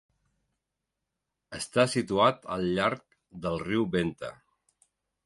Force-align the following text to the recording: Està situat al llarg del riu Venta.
Està 1.59 1.85
situat 1.95 2.49
al 2.55 2.65
llarg 2.79 3.05
del 3.45 3.61
riu 3.67 3.87
Venta. 3.97 4.31